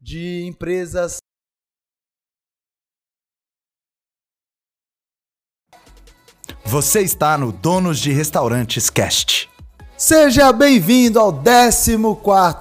[0.00, 1.18] de empresas.
[6.64, 9.50] Você está no Donos de Restaurantes Cast.
[9.96, 11.98] Seja bem-vindo ao 14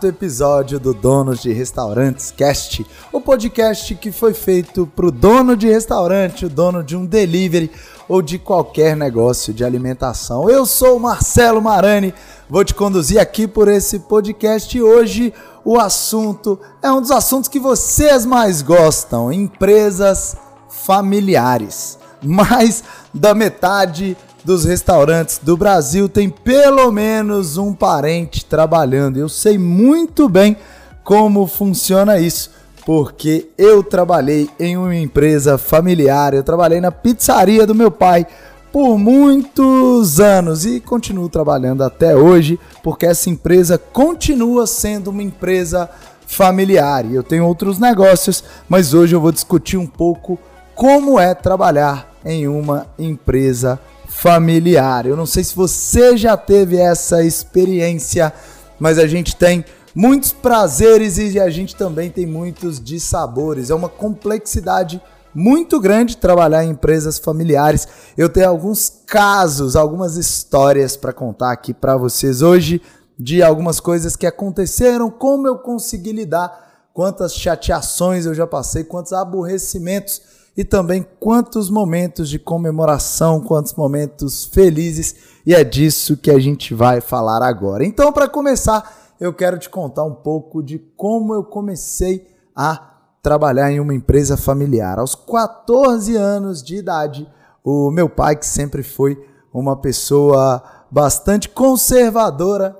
[0.07, 5.69] episódio do Donos de Restaurantes Cast, o podcast que foi feito para o dono de
[5.69, 7.71] restaurante, o dono de um delivery
[8.09, 10.49] ou de qualquer negócio de alimentação.
[10.49, 12.13] Eu sou o Marcelo Marani,
[12.49, 15.33] vou te conduzir aqui por esse podcast e hoje
[15.63, 20.35] o assunto é um dos assuntos que vocês mais gostam: empresas
[20.69, 21.97] familiares.
[22.21, 29.17] Mais da metade dos restaurantes do Brasil tem pelo menos um parente trabalhando.
[29.17, 30.57] Eu sei muito bem
[31.03, 32.51] como funciona isso,
[32.85, 38.25] porque eu trabalhei em uma empresa familiar, eu trabalhei na pizzaria do meu pai
[38.71, 45.89] por muitos anos e continuo trabalhando até hoje, porque essa empresa continua sendo uma empresa
[46.27, 47.05] familiar.
[47.05, 50.37] E eu tenho outros negócios, mas hoje eu vou discutir um pouco
[50.75, 55.05] como é trabalhar em uma empresa familiar.
[55.05, 58.31] Eu não sei se você já teve essa experiência,
[58.79, 63.69] mas a gente tem muitos prazeres e a gente também tem muitos dissabores.
[63.69, 65.01] É uma complexidade
[65.33, 67.87] muito grande trabalhar em empresas familiares.
[68.17, 72.81] Eu tenho alguns casos, algumas histórias para contar aqui para vocês hoje
[73.17, 79.11] de algumas coisas que aconteceram, como eu consegui lidar, quantas chateações eu já passei, quantos
[79.11, 80.21] aborrecimentos
[80.55, 86.73] e também quantos momentos de comemoração, quantos momentos felizes, e é disso que a gente
[86.73, 87.85] vai falar agora.
[87.85, 93.71] Então, para começar, eu quero te contar um pouco de como eu comecei a trabalhar
[93.71, 94.99] em uma empresa familiar.
[94.99, 97.29] Aos 14 anos de idade,
[97.63, 99.21] o meu pai, que sempre foi
[99.53, 102.77] uma pessoa bastante conservadora,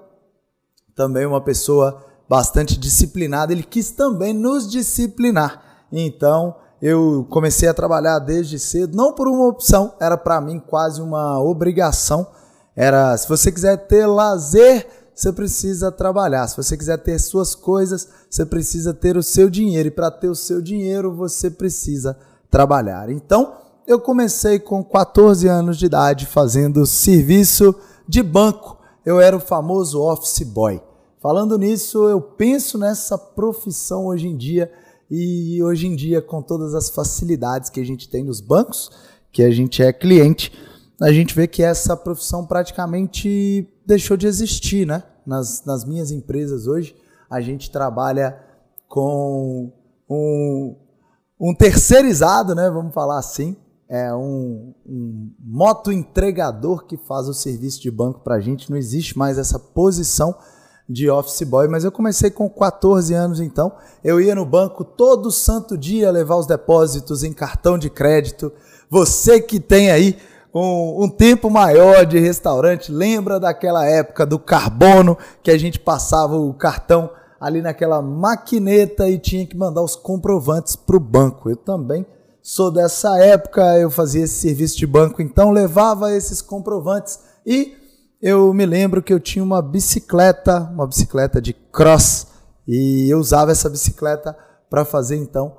[0.95, 5.62] também uma pessoa bastante disciplinada, ele quis também nos disciplinar.
[5.92, 11.02] Então, eu comecei a trabalhar desde cedo, não por uma opção, era para mim quase
[11.02, 12.28] uma obrigação.
[12.76, 14.88] Era, se você quiser ter lazer,
[15.20, 16.48] você precisa trabalhar.
[16.48, 19.90] Se você quiser ter suas coisas, você precisa ter o seu dinheiro.
[19.90, 22.18] E para ter o seu dinheiro, você precisa
[22.50, 23.10] trabalhar.
[23.10, 23.54] Então,
[23.86, 27.76] eu comecei com 14 anos de idade fazendo serviço
[28.08, 28.78] de banco.
[29.06, 30.82] Eu era o famoso office boy.
[31.22, 34.72] Falando nisso, eu penso nessa profissão hoje em dia
[35.12, 38.90] e hoje em dia com todas as facilidades que a gente tem nos bancos,
[39.34, 40.54] que a gente é cliente,
[41.02, 45.04] a gente vê que essa profissão praticamente deixou de existir, né?
[45.26, 46.95] Nas, nas minhas empresas hoje,
[47.30, 48.37] a gente trabalha
[48.87, 49.71] com
[50.09, 50.76] um,
[51.39, 52.70] um terceirizado, né?
[52.70, 53.55] Vamos falar assim.
[53.88, 58.70] É um, um moto entregador que faz o serviço de banco para a gente.
[58.70, 60.36] Não existe mais essa posição
[60.88, 63.71] de office boy, mas eu comecei com 14 anos então.
[64.04, 68.52] Eu ia no banco todo santo dia levar os depósitos em cartão de crédito.
[68.89, 70.17] Você que tem aí
[70.54, 72.92] um, um, tempo maior de restaurante.
[72.92, 79.17] Lembra daquela época do carbono que a gente passava o cartão ali naquela maquineta e
[79.17, 81.49] tinha que mandar os comprovantes para o banco.
[81.49, 82.05] Eu também
[82.42, 87.77] sou dessa época, eu fazia esse serviço de banco, então levava esses comprovantes e
[88.21, 92.27] eu me lembro que eu tinha uma bicicleta, uma bicicleta de cross,
[92.67, 94.36] e eu usava essa bicicleta
[94.70, 95.55] para fazer então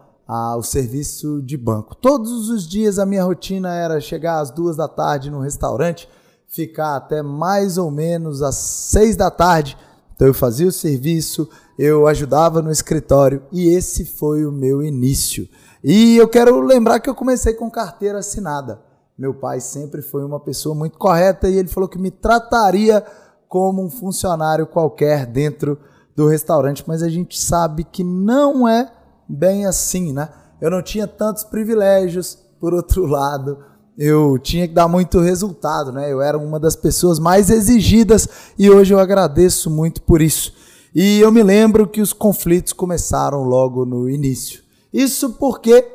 [0.57, 1.95] o serviço de banco.
[1.97, 6.09] Todos os dias a minha rotina era chegar às duas da tarde no restaurante,
[6.47, 9.77] ficar até mais ou menos às seis da tarde.
[10.15, 15.49] Então eu fazia o serviço, eu ajudava no escritório e esse foi o meu início.
[15.83, 18.81] E eu quero lembrar que eu comecei com carteira assinada.
[19.19, 23.05] Meu pai sempre foi uma pessoa muito correta e ele falou que me trataria
[23.49, 25.77] como um funcionário qualquer dentro
[26.15, 28.93] do restaurante, mas a gente sabe que não é
[29.31, 30.29] bem assim, né?
[30.61, 33.59] Eu não tinha tantos privilégios, por outro lado,
[33.97, 36.13] eu tinha que dar muito resultado, né?
[36.13, 40.55] Eu era uma das pessoas mais exigidas e hoje eu agradeço muito por isso.
[40.95, 44.63] E eu me lembro que os conflitos começaram logo no início.
[44.93, 45.87] Isso porque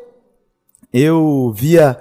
[0.93, 1.99] eu via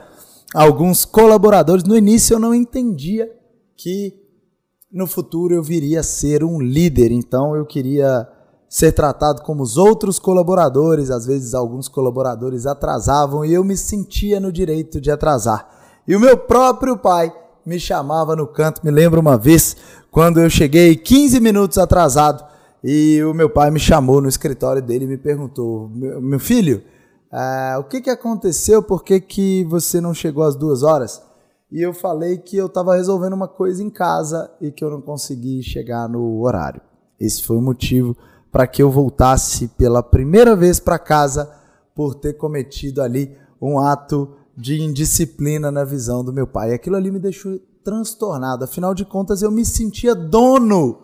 [0.54, 1.84] alguns colaboradores.
[1.84, 3.31] No início eu não entendia
[3.76, 4.14] que
[4.92, 8.28] no futuro eu viria a ser um líder, então eu queria
[8.74, 11.08] ser tratado como os outros colaboradores.
[11.08, 15.68] Às vezes, alguns colaboradores atrasavam e eu me sentia no direito de atrasar.
[16.08, 17.32] E o meu próprio pai
[17.64, 18.80] me chamava no canto.
[18.84, 19.76] Me lembro uma vez
[20.10, 22.44] quando eu cheguei 15 minutos atrasado
[22.82, 26.82] e o meu pai me chamou no escritório dele e me perguntou: Meu filho,
[27.32, 28.82] uh, o que, que aconteceu?
[28.82, 31.22] Por que, que você não chegou às duas horas?
[31.70, 35.00] E eu falei que eu estava resolvendo uma coisa em casa e que eu não
[35.00, 36.80] consegui chegar no horário.
[37.20, 38.16] Esse foi o motivo
[38.54, 41.50] para que eu voltasse pela primeira vez para casa
[41.92, 46.72] por ter cometido ali um ato de indisciplina na visão do meu pai.
[46.72, 48.62] Aquilo ali me deixou transtornado.
[48.62, 51.00] Afinal de contas, eu me sentia dono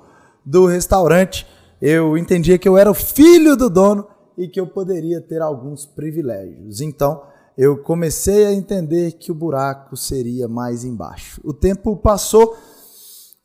[0.46, 1.44] do restaurante.
[1.82, 4.06] Eu entendia que eu era o filho do dono
[4.38, 6.80] e que eu poderia ter alguns privilégios.
[6.80, 7.20] Então,
[7.58, 11.40] eu comecei a entender que o buraco seria mais embaixo.
[11.42, 12.56] O tempo passou,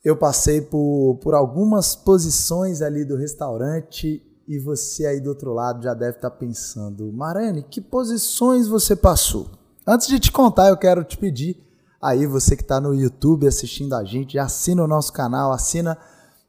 [0.05, 5.83] eu passei por, por algumas posições ali do restaurante e você aí do outro lado
[5.83, 9.49] já deve estar pensando, Marane, que posições você passou?
[9.85, 11.59] Antes de te contar, eu quero te pedir
[11.99, 15.97] aí você que está no YouTube assistindo a gente, assina o nosso canal, assina,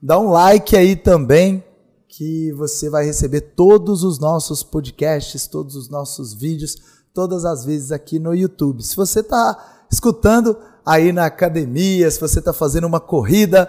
[0.02, 1.64] dá um like aí também,
[2.08, 6.76] que você vai receber todos os nossos podcasts, todos os nossos vídeos,
[7.14, 8.82] todas as vezes aqui no YouTube.
[8.82, 13.68] Se você está escutando aí na academia, se você está fazendo uma corrida,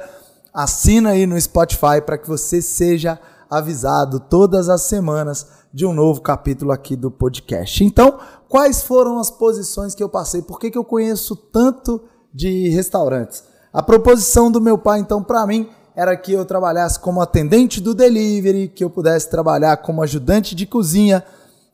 [0.54, 3.20] assina aí no Spotify para que você seja
[3.50, 7.84] avisado todas as semanas de um novo capítulo aqui do podcast.
[7.84, 10.42] Então, quais foram as posições que eu passei?
[10.42, 12.02] Por que, que eu conheço tanto
[12.34, 13.44] de restaurantes?
[13.74, 17.96] A proposição do meu pai, então, para mim, era que eu trabalhasse como atendente do
[17.96, 21.24] delivery, que eu pudesse trabalhar como ajudante de cozinha,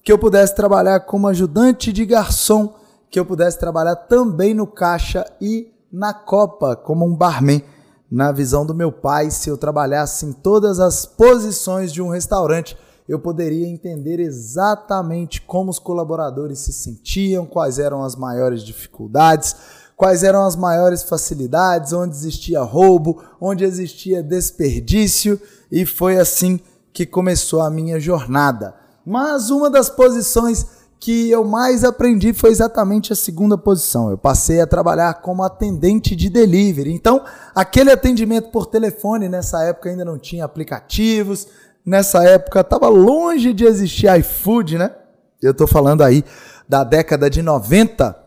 [0.04, 2.74] que eu pudesse trabalhar como ajudante de garçom,
[3.13, 7.62] que eu pudesse trabalhar também no caixa e na copa como um barman.
[8.10, 12.75] Na visão do meu pai, se eu trabalhasse em todas as posições de um restaurante,
[13.07, 19.56] eu poderia entender exatamente como os colaboradores se sentiam, quais eram as maiores dificuldades,
[19.95, 25.39] quais eram as maiores facilidades, onde existia roubo, onde existia desperdício,
[25.71, 26.59] e foi assim
[26.92, 28.74] que começou a minha jornada.
[29.06, 30.66] Mas uma das posições
[31.04, 34.10] que eu mais aprendi foi exatamente a segunda posição.
[34.10, 36.94] Eu passei a trabalhar como atendente de delivery.
[36.94, 41.46] Então, aquele atendimento por telefone, nessa época ainda não tinha aplicativos,
[41.86, 44.96] nessa época estava longe de existir iFood, né?
[45.42, 46.24] Eu estou falando aí
[46.70, 48.18] da década de 90,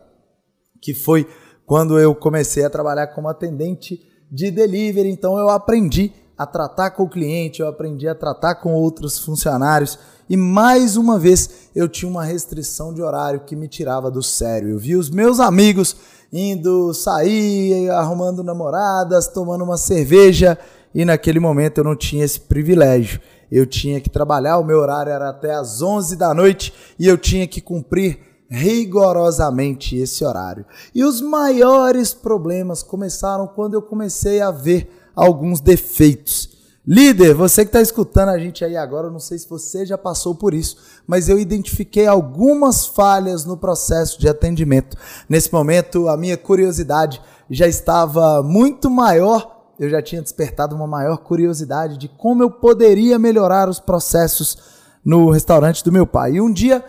[0.79, 1.27] que foi
[1.65, 5.09] quando eu comecei a trabalhar como atendente de delivery.
[5.09, 9.97] Então eu aprendi a tratar com o cliente, eu aprendi a tratar com outros funcionários
[10.29, 14.69] e mais uma vez eu tinha uma restrição de horário que me tirava do sério.
[14.69, 15.95] Eu vi os meus amigos
[16.31, 20.57] indo sair, arrumando namoradas, tomando uma cerveja
[20.93, 23.21] e naquele momento eu não tinha esse privilégio
[23.51, 27.17] eu tinha que trabalhar, o meu horário era até às 11 da noite e eu
[27.17, 28.19] tinha que cumprir
[28.49, 30.65] rigorosamente esse horário.
[30.93, 36.56] E os maiores problemas começaram quando eu comecei a ver alguns defeitos.
[36.87, 39.97] Líder, você que está escutando a gente aí agora, eu não sei se você já
[39.97, 44.95] passou por isso, mas eu identifiquei algumas falhas no processo de atendimento.
[45.27, 51.17] Nesse momento, a minha curiosidade já estava muito maior eu já tinha despertado uma maior
[51.17, 54.57] curiosidade de como eu poderia melhorar os processos
[55.05, 56.33] no restaurante do meu pai.
[56.33, 56.83] E um dia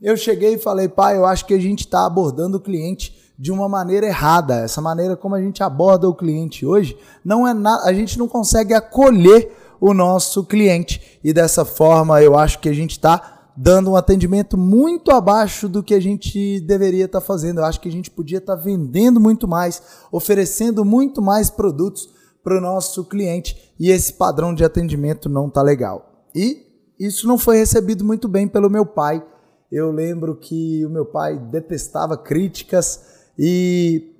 [0.00, 3.50] eu cheguei e falei, pai, eu acho que a gente está abordando o cliente de
[3.52, 4.60] uma maneira errada.
[4.60, 7.54] Essa maneira como a gente aborda o cliente hoje, não é
[7.84, 9.50] a gente não consegue acolher
[9.80, 11.18] o nosso cliente.
[11.22, 15.82] E dessa forma eu acho que a gente está dando um atendimento muito abaixo do
[15.82, 17.58] que a gente deveria estar tá fazendo.
[17.58, 22.08] Eu acho que a gente podia estar tá vendendo muito mais, oferecendo muito mais produtos
[22.42, 26.26] para o nosso cliente e esse padrão de atendimento não tá legal.
[26.34, 26.66] E
[26.98, 29.24] isso não foi recebido muito bem pelo meu pai.
[29.72, 34.10] Eu lembro que o meu pai detestava críticas e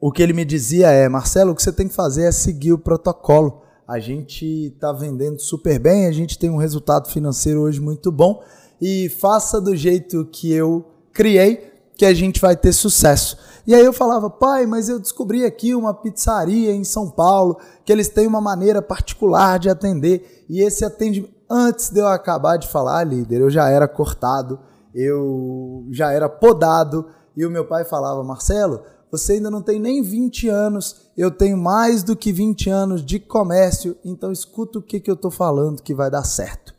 [0.00, 2.72] o que ele me dizia é: Marcelo, o que você tem que fazer é seguir
[2.72, 3.62] o protocolo.
[3.86, 8.42] A gente está vendendo super bem, a gente tem um resultado financeiro hoje muito bom
[8.80, 13.36] e faça do jeito que eu criei que a gente vai ter sucesso.
[13.64, 17.92] E aí eu falava, pai, mas eu descobri aqui uma pizzaria em São Paulo, que
[17.92, 22.66] eles têm uma maneira particular de atender, e esse atendimento, antes de eu acabar de
[22.66, 24.58] falar, líder, eu já era cortado,
[24.92, 30.02] eu já era podado, e o meu pai falava, Marcelo, você ainda não tem nem
[30.02, 34.98] 20 anos, eu tenho mais do que 20 anos de comércio, então escuta o que,
[34.98, 36.74] que eu estou falando que vai dar certo.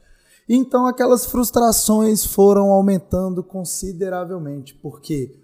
[0.50, 5.40] Então aquelas frustrações foram aumentando consideravelmente, porque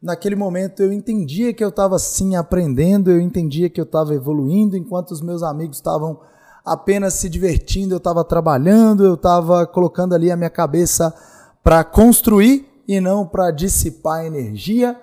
[0.00, 4.76] naquele momento eu entendia que eu estava sim aprendendo, eu entendia que eu estava evoluindo,
[4.76, 6.20] enquanto os meus amigos estavam
[6.64, 11.14] apenas se divertindo, eu estava trabalhando, eu estava colocando ali a minha cabeça
[11.62, 15.00] para construir e não para dissipar energia.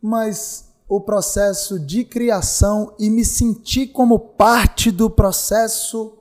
[0.00, 6.16] Mas o processo de criação e me sentir como parte do processo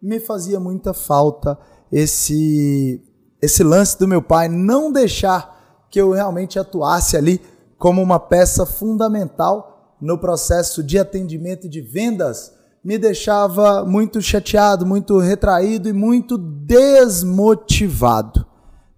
[0.00, 1.58] me fazia muita falta
[1.90, 3.02] esse
[3.40, 7.40] esse lance do meu pai não deixar que eu realmente atuasse ali
[7.76, 12.52] como uma peça fundamental no processo de atendimento e de vendas
[12.84, 18.46] me deixava muito chateado, muito retraído e muito desmotivado.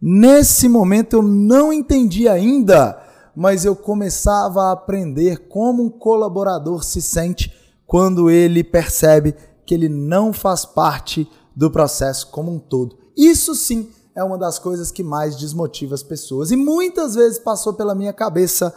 [0.07, 3.03] Nesse momento eu não entendi ainda,
[3.35, 7.51] mas eu começava a aprender como um colaborador se sente
[7.87, 9.35] quando ele percebe
[9.65, 12.99] que ele não faz parte do processo como um todo.
[13.17, 16.51] Isso sim é uma das coisas que mais desmotiva as pessoas.
[16.51, 18.75] E muitas vezes passou pela minha cabeça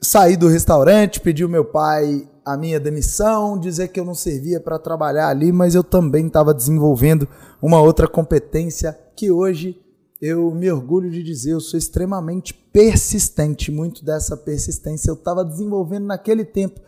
[0.00, 4.60] sair do restaurante, pedir ao meu pai a minha demissão, dizer que eu não servia
[4.60, 7.28] para trabalhar ali, mas eu também estava desenvolvendo
[7.60, 9.78] uma outra competência que hoje
[10.20, 13.70] eu me orgulho de dizer, eu sou extremamente persistente.
[13.72, 16.80] Muito dessa persistência eu estava desenvolvendo naquele tempo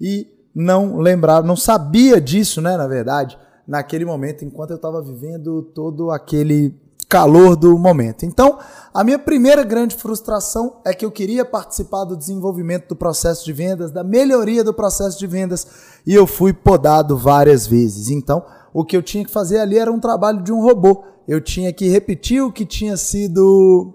[0.00, 5.62] e não lembrava, não sabia disso, né, na verdade, naquele momento, enquanto eu estava vivendo
[5.62, 6.74] todo aquele
[7.08, 8.24] calor do momento.
[8.24, 8.58] Então,
[8.92, 13.52] a minha primeira grande frustração é que eu queria participar do desenvolvimento do processo de
[13.52, 15.66] vendas, da melhoria do processo de vendas,
[16.06, 18.10] e eu fui podado várias vezes.
[18.10, 21.04] Então, o que eu tinha que fazer ali era um trabalho de um robô.
[21.26, 23.94] Eu tinha que repetir o que tinha sido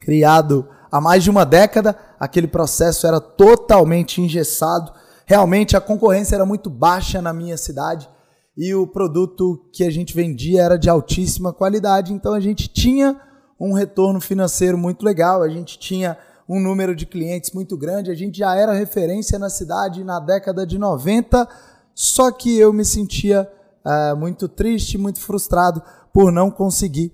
[0.00, 1.96] criado há mais de uma década.
[2.18, 4.92] Aquele processo era totalmente engessado.
[5.26, 8.08] Realmente a concorrência era muito baixa na minha cidade
[8.56, 13.18] e o produto que a gente vendia era de altíssima qualidade, então a gente tinha
[13.58, 16.18] um retorno financeiro muito legal, a gente tinha
[16.48, 20.66] um número de clientes muito grande, a gente já era referência na cidade na década
[20.66, 21.48] de 90,
[21.94, 23.50] só que eu me sentia
[23.82, 27.12] uh, muito triste, muito frustrado por não conseguir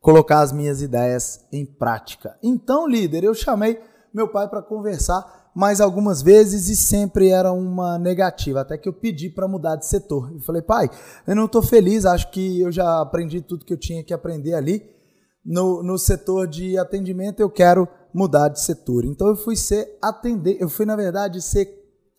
[0.00, 2.38] colocar as minhas ideias em prática.
[2.42, 3.80] Então, líder, eu chamei
[4.14, 8.92] meu pai para conversar mais algumas vezes e sempre era uma negativa, até que eu
[8.92, 10.30] pedi para mudar de setor.
[10.32, 10.90] Eu falei, pai,
[11.26, 14.52] eu não estou feliz, acho que eu já aprendi tudo que eu tinha que aprender
[14.52, 14.82] ali.
[15.42, 19.04] No, no setor de atendimento eu quero mudar de setor.
[19.06, 21.68] Então eu fui ser atendente, eu fui na verdade ser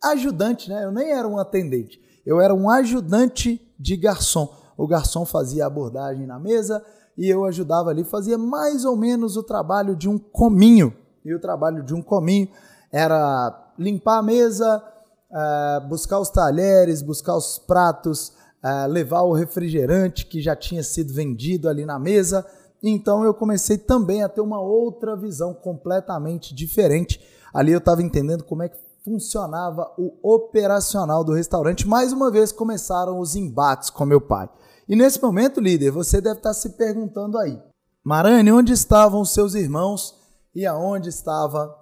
[0.04, 0.84] ajudante, né?
[0.84, 4.52] Eu nem era um atendente, eu era um ajudante de garçom.
[4.78, 6.84] O garçom fazia a abordagem na mesa
[7.18, 10.94] e eu ajudava ali, fazia mais ou menos o trabalho de um cominho.
[11.26, 12.48] E o trabalho de um cominho
[12.92, 14.84] era limpar a mesa,
[15.32, 21.12] uh, buscar os talheres, buscar os pratos, uh, levar o refrigerante que já tinha sido
[21.12, 22.46] vendido ali na mesa.
[22.82, 27.20] Então eu comecei também a ter uma outra visão completamente diferente.
[27.52, 31.88] Ali eu estava entendendo como é que funcionava o operacional do restaurante.
[31.88, 34.50] Mais uma vez começaram os embates com meu pai.
[34.88, 37.60] E nesse momento, líder, você deve estar se perguntando aí:
[38.04, 40.16] Marane, onde estavam os seus irmãos
[40.56, 41.76] e aonde estava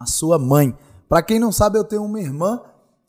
[0.00, 0.76] a sua mãe.
[1.08, 2.60] Para quem não sabe, eu tenho uma irmã,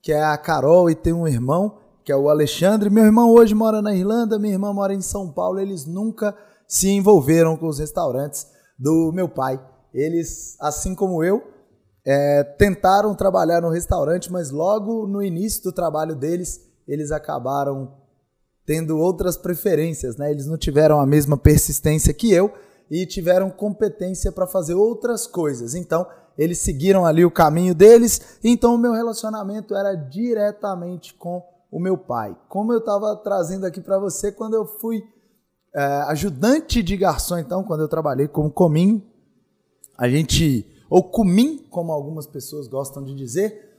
[0.02, 2.90] que é a Carol, e tenho um irmão, que é o Alexandre.
[2.90, 5.60] Meu irmão hoje mora na Irlanda, minha irmã mora em São Paulo.
[5.60, 6.36] Eles nunca
[6.68, 8.46] se envolveram com os restaurantes
[8.78, 9.60] do meu pai.
[9.94, 11.42] Eles, assim como eu,
[12.06, 18.03] é, tentaram trabalhar no restaurante, mas logo no início do trabalho deles, eles acabaram
[18.66, 20.32] tendo outras preferências, né?
[20.32, 22.54] Eles não tiveram a mesma persistência que eu
[22.90, 25.76] e tiveram competência para fazer outras coisas.
[25.76, 26.06] Então,
[26.38, 31.98] eles seguiram ali o caminho deles, então o meu relacionamento era diretamente com o meu
[31.98, 32.36] pai.
[32.50, 35.04] Como eu estava trazendo aqui para você, quando eu fui
[35.76, 39.04] é, ajudante de garçom, então, quando eu trabalhei como comim,
[39.98, 43.70] a gente, ou comim, como algumas pessoas gostam de dizer,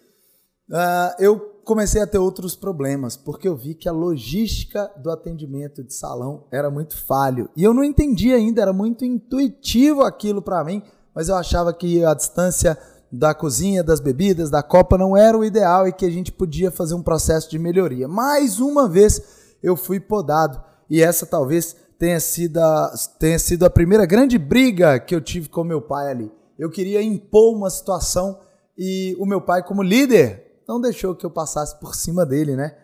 [0.70, 5.82] uh, eu comecei a ter outros problemas, porque eu vi que a logística do atendimento
[5.82, 7.48] de salão era muito falho.
[7.56, 10.82] E eu não entendi ainda, era muito intuitivo aquilo para mim,
[11.14, 12.78] mas eu achava que a distância
[13.10, 16.70] da cozinha, das bebidas, da copa não era o ideal e que a gente podia
[16.70, 18.06] fazer um processo de melhoria.
[18.06, 19.22] Mais uma vez
[19.62, 24.98] eu fui podado e essa talvez tenha sido a, tenha sido a primeira grande briga
[24.98, 26.32] que eu tive com meu pai ali.
[26.58, 28.38] Eu queria impor uma situação
[28.76, 32.76] e o meu pai, como líder, não deixou que eu passasse por cima dele, né?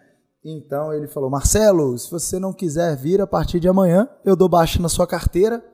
[0.45, 4.49] Então ele falou: Marcelo, se você não quiser vir a partir de amanhã, eu dou
[4.49, 5.65] baixa na sua carteira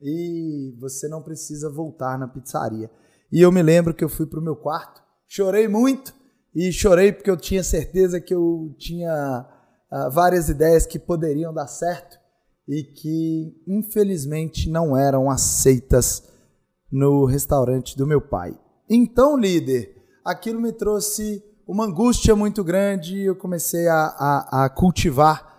[0.00, 2.90] e você não precisa voltar na pizzaria.
[3.30, 6.12] E eu me lembro que eu fui para o meu quarto, chorei muito
[6.54, 9.46] e chorei porque eu tinha certeza que eu tinha
[9.90, 12.18] uh, várias ideias que poderiam dar certo
[12.68, 16.30] e que infelizmente não eram aceitas
[16.90, 18.58] no restaurante do meu pai.
[18.88, 23.20] Então, líder, aquilo me trouxe uma angústia muito grande.
[23.20, 25.52] Eu comecei a, a, a cultivar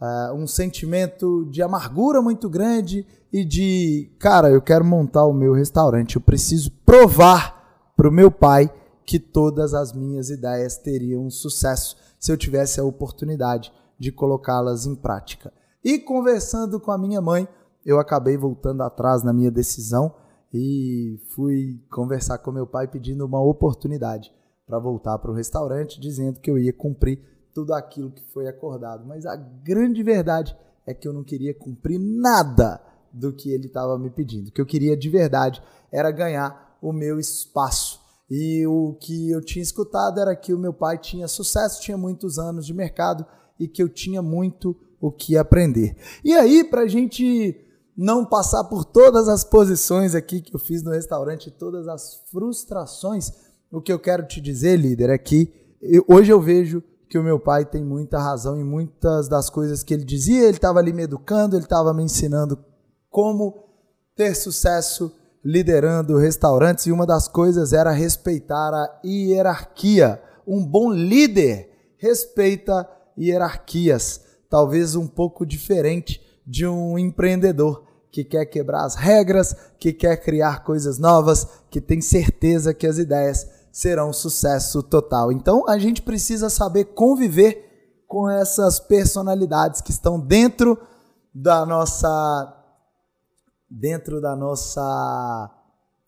[0.00, 5.52] uh, um sentimento de amargura muito grande e de, cara, eu quero montar o meu
[5.52, 8.72] restaurante, eu preciso provar para o meu pai
[9.04, 14.94] que todas as minhas ideias teriam sucesso se eu tivesse a oportunidade de colocá-las em
[14.94, 15.52] prática.
[15.84, 17.48] E conversando com a minha mãe,
[17.84, 20.14] eu acabei voltando atrás na minha decisão
[20.52, 24.32] e fui conversar com meu pai pedindo uma oportunidade
[24.66, 27.20] para voltar para o restaurante, dizendo que eu ia cumprir
[27.54, 29.06] tudo aquilo que foi acordado.
[29.06, 32.80] Mas a grande verdade é que eu não queria cumprir nada
[33.12, 34.48] do que ele estava me pedindo.
[34.48, 38.00] O que eu queria de verdade era ganhar o meu espaço.
[38.30, 42.38] E o que eu tinha escutado era que o meu pai tinha sucesso, tinha muitos
[42.38, 43.24] anos de mercado
[43.58, 45.96] e que eu tinha muito o que aprender.
[46.22, 47.56] E aí, para a gente
[47.98, 53.32] não passar por todas as posições aqui que eu fiz no restaurante, todas as frustrações,
[53.72, 55.52] o que eu quero te dizer, líder, é que
[55.82, 59.82] eu, hoje eu vejo que o meu pai tem muita razão em muitas das coisas
[59.82, 60.44] que ele dizia.
[60.44, 62.56] Ele estava ali me educando, ele estava me ensinando
[63.10, 63.64] como
[64.14, 65.12] ter sucesso
[65.44, 70.22] liderando restaurantes e uma das coisas era respeitar a hierarquia.
[70.46, 72.88] Um bom líder respeita
[73.18, 80.16] hierarquias, talvez um pouco diferente de um empreendedor que quer quebrar as regras, que quer
[80.16, 85.30] criar coisas novas, que tem certeza que as ideias serão sucesso total.
[85.30, 87.66] Então a gente precisa saber conviver
[88.06, 90.78] com essas personalidades que estão dentro
[91.34, 92.54] da nossa
[93.70, 95.50] dentro da nossa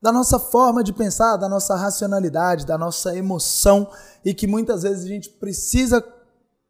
[0.02, 3.86] da nossa forma de pensar, da nossa racionalidade, da nossa emoção
[4.24, 6.02] e que muitas vezes a gente precisa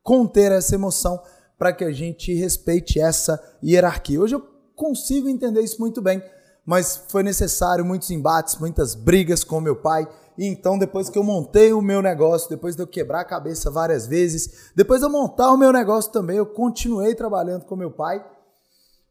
[0.02, 1.22] conter essa emoção
[1.56, 4.20] para que a gente respeite essa hierarquia.
[4.20, 4.49] Hoje eu
[4.80, 6.22] consigo entender isso muito bem,
[6.64, 10.08] mas foi necessário muitos embates, muitas brigas com meu pai.
[10.38, 13.70] E então, depois que eu montei o meu negócio, depois de eu quebrar a cabeça
[13.70, 17.90] várias vezes, depois de eu montar o meu negócio também, eu continuei trabalhando com meu
[17.90, 18.24] pai,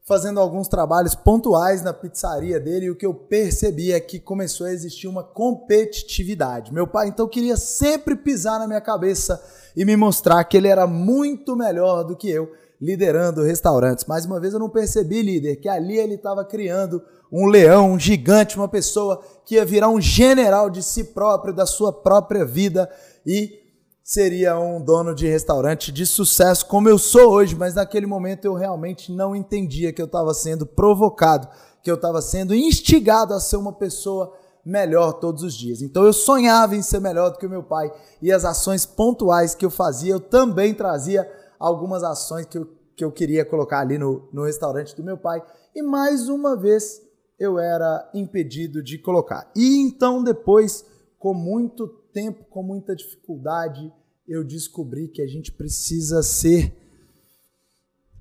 [0.07, 2.87] fazendo alguns trabalhos pontuais na pizzaria dele.
[2.87, 6.73] E o que eu percebi é que começou a existir uma competitividade.
[6.73, 9.39] Meu pai então queria sempre pisar na minha cabeça
[9.75, 14.05] e me mostrar que ele era muito melhor do que eu liderando restaurantes.
[14.05, 17.99] Mais uma vez eu não percebi, líder, que ali ele estava criando um leão, um
[17.99, 22.89] gigante, uma pessoa que ia virar um general de si próprio, da sua própria vida
[23.25, 23.59] e
[24.03, 28.55] seria um dono de restaurante de sucesso como eu sou hoje, mas naquele momento eu
[28.55, 31.47] realmente não entendia que eu estava sendo provocado,
[31.83, 34.33] que eu estava sendo instigado a ser uma pessoa
[34.65, 35.81] melhor todos os dias.
[35.81, 39.53] Então eu sonhava em ser melhor do que o meu pai e as ações pontuais
[39.53, 43.97] que eu fazia, eu também trazia algumas ações que eu, que eu queria colocar ali
[43.97, 45.43] no, no restaurante do meu pai.
[45.75, 47.01] E mais uma vez
[47.37, 49.51] eu era impedido de colocar.
[49.55, 50.85] E então depois,
[51.17, 53.91] com muito tempo, com muita dificuldade,
[54.27, 56.73] eu descobri que a gente precisa ser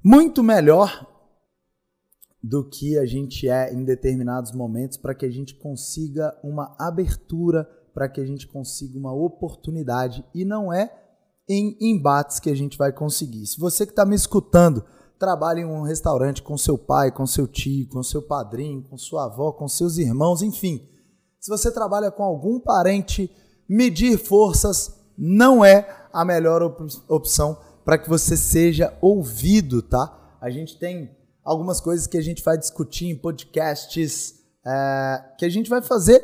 [0.02, 1.06] muito melhor
[2.42, 7.64] do que a gente é em determinados momentos para que a gente consiga uma abertura,
[7.92, 11.07] para que a gente consiga uma oportunidade e não é
[11.48, 13.46] em embates que a gente vai conseguir.
[13.46, 14.84] Se você que está me escutando
[15.18, 19.24] trabalha em um restaurante com seu pai, com seu tio, com seu padrinho, com sua
[19.24, 20.88] avó, com seus irmãos, enfim.
[21.40, 23.30] Se você trabalha com algum parente,
[23.68, 30.36] medir forças não é a melhor op opção para que você seja ouvido, tá?
[30.40, 31.10] A gente tem
[31.44, 34.34] algumas coisas que a gente vai discutir em podcasts
[34.64, 36.22] é, que a gente vai fazer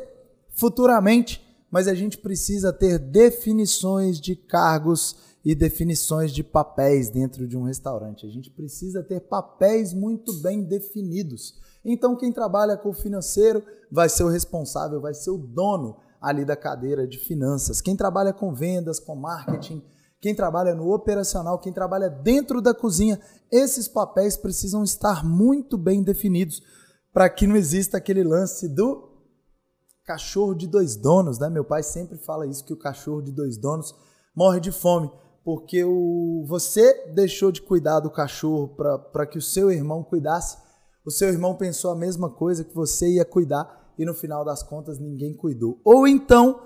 [0.57, 1.44] futuramente
[1.75, 7.65] mas a gente precisa ter definições de cargos e definições de papéis dentro de um
[7.65, 8.25] restaurante.
[8.25, 11.61] A gente precisa ter papéis muito bem definidos.
[11.85, 13.61] Então, quem trabalha com o financeiro
[13.91, 17.81] vai ser o responsável, vai ser o dono ali da cadeira de finanças.
[17.81, 19.83] Quem trabalha com vendas, com marketing,
[20.21, 23.19] quem trabalha no operacional, quem trabalha dentro da cozinha,
[23.51, 26.63] esses papéis precisam estar muito bem definidos
[27.13, 29.14] para que não exista aquele lance do
[30.05, 31.49] cachorro de dois donos, né?
[31.49, 33.95] Meu pai sempre fala isso, que o cachorro de dois donos
[34.37, 35.11] morre de fome,
[35.45, 38.69] porque o, você deixou de cuidar do cachorro
[39.13, 40.59] para que o seu irmão cuidasse,
[41.05, 44.63] o seu irmão pensou a mesma coisa que você ia cuidar e no final das
[44.63, 45.79] contas ninguém cuidou.
[45.85, 46.61] Ou então,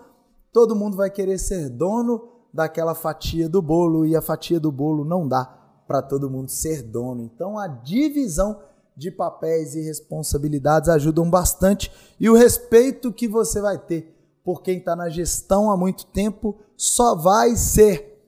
[0.53, 5.05] todo mundo vai querer ser dono daquela fatia do bolo e a fatia do bolo
[5.05, 5.45] não dá
[5.87, 7.23] para todo mundo ser dono.
[7.23, 8.61] Então a divisão
[8.99, 14.79] de papéis e responsabilidades ajudam bastante e o respeito que você vai ter por quem
[14.79, 18.19] está na gestão há muito tempo só vai ser,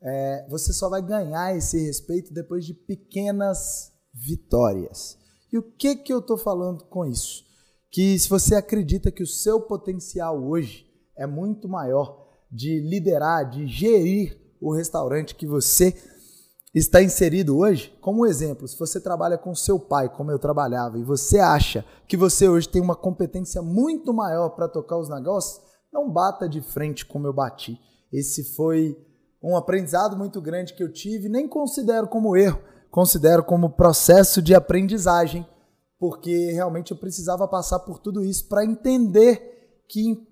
[0.00, 5.18] é, você só vai ganhar esse respeito depois de pequenas vitórias.
[5.52, 7.44] E o que, que eu estou falando com isso?
[7.90, 13.66] Que se você acredita que o seu potencial hoje é muito maior de liderar, de
[13.66, 15.92] gerir o restaurante que você
[16.78, 21.02] está inserido hoje, como exemplo, se você trabalha com seu pai, como eu trabalhava, e
[21.02, 25.60] você acha que você hoje tem uma competência muito maior para tocar os negócios,
[25.92, 27.78] não bata de frente como eu bati.
[28.12, 28.96] Esse foi
[29.42, 32.60] um aprendizado muito grande que eu tive, nem considero como erro,
[32.90, 35.46] considero como processo de aprendizagem,
[35.98, 40.26] porque realmente eu precisava passar por tudo isso para entender que em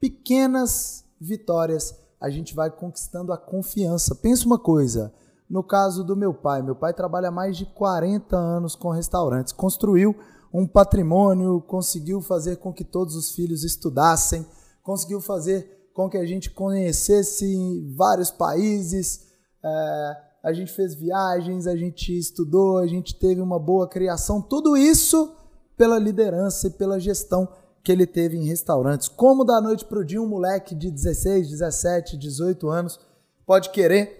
[0.00, 4.14] pequenas vitórias, a gente vai conquistando a confiança.
[4.14, 5.12] Pensa uma coisa,
[5.50, 9.52] no caso do meu pai, meu pai trabalha há mais de 40 anos com restaurantes,
[9.52, 10.14] construiu
[10.54, 14.46] um patrimônio, conseguiu fazer com que todos os filhos estudassem,
[14.80, 19.26] conseguiu fazer com que a gente conhecesse vários países,
[19.64, 24.76] é, a gente fez viagens, a gente estudou, a gente teve uma boa criação, tudo
[24.76, 25.34] isso
[25.76, 27.48] pela liderança e pela gestão
[27.82, 29.08] que ele teve em restaurantes.
[29.08, 33.00] Como da noite para o dia um moleque de 16, 17, 18 anos
[33.44, 34.19] pode querer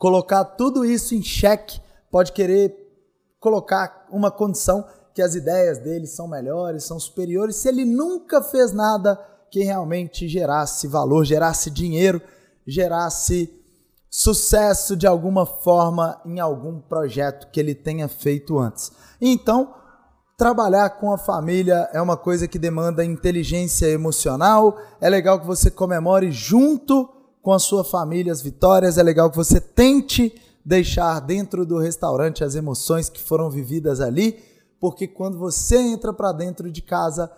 [0.00, 1.78] colocar tudo isso em xeque,
[2.10, 2.74] pode querer
[3.38, 4.82] colocar uma condição
[5.14, 10.26] que as ideias dele são melhores, são superiores, se ele nunca fez nada que realmente
[10.26, 12.20] gerasse valor, gerasse dinheiro,
[12.66, 13.54] gerasse
[14.08, 18.90] sucesso de alguma forma em algum projeto que ele tenha feito antes.
[19.20, 19.74] Então,
[20.38, 24.78] trabalhar com a família é uma coisa que demanda inteligência emocional.
[24.98, 28.98] É legal que você comemore junto com a sua família as vitórias.
[28.98, 34.38] É legal que você tente deixar dentro do restaurante as emoções que foram vividas ali,
[34.78, 37.30] porque quando você entra para dentro de casa,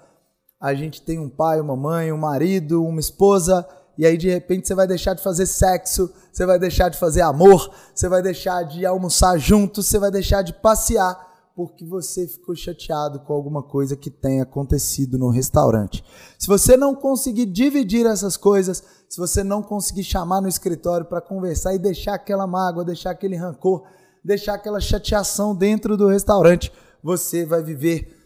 [0.61, 4.67] a gente tem um pai, uma mãe, um marido, uma esposa, e aí de repente
[4.67, 8.63] você vai deixar de fazer sexo, você vai deixar de fazer amor, você vai deixar
[8.65, 13.97] de almoçar junto, você vai deixar de passear porque você ficou chateado com alguma coisa
[13.97, 16.03] que tenha acontecido no restaurante.
[16.39, 21.21] Se você não conseguir dividir essas coisas, se você não conseguir chamar no escritório para
[21.21, 23.83] conversar e deixar aquela mágoa, deixar aquele rancor,
[24.25, 28.17] deixar aquela chateação dentro do restaurante, você vai viver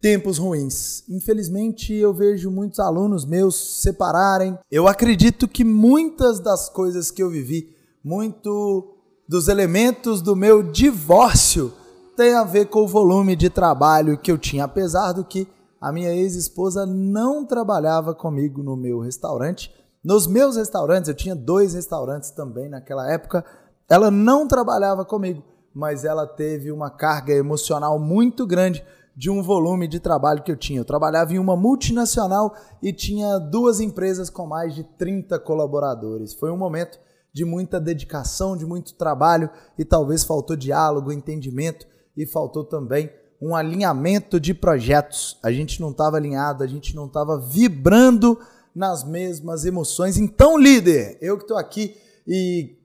[0.00, 1.04] tempos ruins.
[1.08, 4.58] Infelizmente, eu vejo muitos alunos meus separarem.
[4.70, 8.96] Eu acredito que muitas das coisas que eu vivi, muito
[9.28, 11.72] dos elementos do meu divórcio,
[12.16, 15.48] tem a ver com o volume de trabalho que eu tinha, apesar do que
[15.80, 19.74] a minha ex-esposa não trabalhava comigo no meu restaurante.
[20.04, 23.44] Nos meus restaurantes, eu tinha dois restaurantes também naquela época,
[23.88, 25.42] ela não trabalhava comigo,
[25.74, 28.84] mas ela teve uma carga emocional muito grande
[29.16, 30.80] de um volume de trabalho que eu tinha.
[30.80, 36.32] Eu trabalhava em uma multinacional e tinha duas empresas com mais de 30 colaboradores.
[36.34, 36.98] Foi um momento
[37.32, 41.86] de muita dedicação, de muito trabalho e talvez faltou diálogo, entendimento
[42.20, 45.38] e faltou também um alinhamento de projetos.
[45.42, 48.38] A gente não estava alinhado, a gente não estava vibrando
[48.74, 50.18] nas mesmas emoções.
[50.18, 52.76] Então, líder, eu que estou aqui e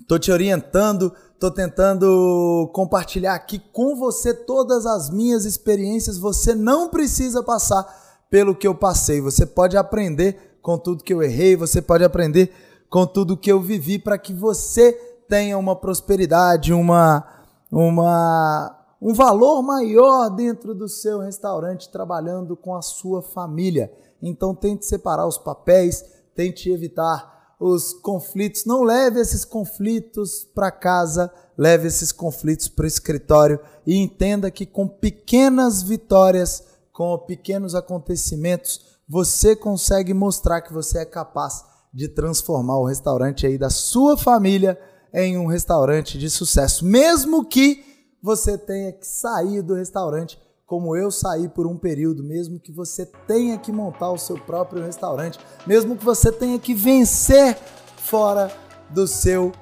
[0.00, 6.18] estou te orientando, estou tentando compartilhar aqui com você todas as minhas experiências.
[6.18, 7.86] Você não precisa passar
[8.28, 9.20] pelo que eu passei.
[9.20, 12.52] Você pode aprender com tudo que eu errei, você pode aprender
[12.90, 14.92] com tudo que eu vivi para que você
[15.28, 17.37] tenha uma prosperidade, uma
[17.70, 23.92] uma, um valor maior dentro do seu restaurante, trabalhando com a sua família.
[24.22, 26.04] Então tente separar os papéis,
[26.34, 28.64] tente evitar os conflitos.
[28.64, 34.64] Não leve esses conflitos para casa, leve esses conflitos para o escritório e entenda que
[34.64, 42.78] com pequenas vitórias, com pequenos acontecimentos, você consegue mostrar que você é capaz de transformar
[42.78, 44.78] o restaurante aí da sua família
[45.12, 47.84] em um restaurante de sucesso, mesmo que
[48.22, 53.06] você tenha que sair do restaurante, como eu saí por um período, mesmo que você
[53.26, 57.56] tenha que montar o seu próprio restaurante, mesmo que você tenha que vencer
[57.96, 58.52] fora
[58.90, 59.52] do seu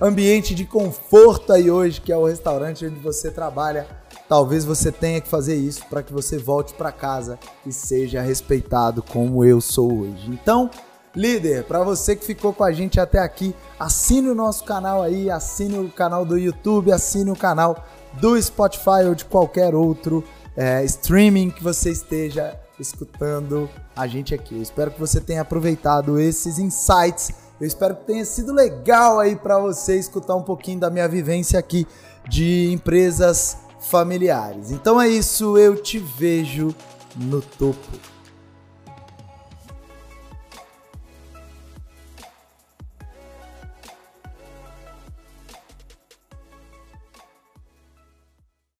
[0.00, 3.86] ambiente de conforto aí hoje, que é o restaurante onde você trabalha.
[4.28, 9.02] Talvez você tenha que fazer isso para que você volte para casa e seja respeitado
[9.02, 10.30] como eu sou hoje.
[10.30, 10.70] Então,
[11.14, 15.28] Líder, para você que ficou com a gente até aqui, assine o nosso canal aí,
[15.28, 20.22] assine o canal do YouTube, assine o canal do Spotify ou de qualquer outro
[20.56, 24.54] é, streaming que você esteja escutando a gente aqui.
[24.54, 27.32] Eu espero que você tenha aproveitado esses insights.
[27.60, 31.58] Eu espero que tenha sido legal aí para você escutar um pouquinho da minha vivência
[31.58, 31.86] aqui
[32.28, 34.70] de empresas familiares.
[34.70, 36.74] Então é isso, eu te vejo
[37.16, 38.09] no topo.